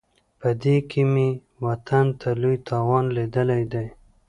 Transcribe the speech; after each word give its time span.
په 0.39 0.49
دې 0.63 0.77
کې 0.89 1.01
مې 1.13 1.29
وطن 1.65 2.05
ته 2.19 2.29
لوی 2.41 2.57
تاوان 2.67 3.05
لیدلی 3.15 3.63
دی. 3.73 3.87